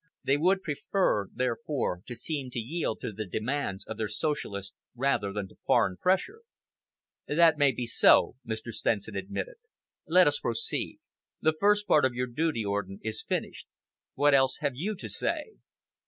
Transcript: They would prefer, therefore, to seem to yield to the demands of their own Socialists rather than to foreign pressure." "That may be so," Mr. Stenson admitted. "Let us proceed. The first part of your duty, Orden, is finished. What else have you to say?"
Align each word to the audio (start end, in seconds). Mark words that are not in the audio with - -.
They 0.23 0.35
would 0.35 0.63
prefer, 0.63 1.27
therefore, 1.31 2.01
to 2.07 2.15
seem 2.15 2.49
to 2.53 2.59
yield 2.59 3.01
to 3.01 3.11
the 3.13 3.27
demands 3.27 3.85
of 3.85 3.97
their 3.97 4.05
own 4.05 4.09
Socialists 4.15 4.73
rather 4.95 5.31
than 5.31 5.47
to 5.49 5.55
foreign 5.67 5.95
pressure." 5.97 6.41
"That 7.27 7.59
may 7.59 7.71
be 7.71 7.85
so," 7.85 8.35
Mr. 8.43 8.71
Stenson 8.73 9.15
admitted. 9.15 9.57
"Let 10.07 10.27
us 10.27 10.39
proceed. 10.39 10.97
The 11.39 11.53
first 11.53 11.85
part 11.87 12.03
of 12.03 12.15
your 12.15 12.25
duty, 12.25 12.65
Orden, 12.65 12.99
is 13.03 13.21
finished. 13.21 13.67
What 14.15 14.33
else 14.33 14.57
have 14.59 14.73
you 14.75 14.95
to 14.95 15.07
say?" 15.07 15.57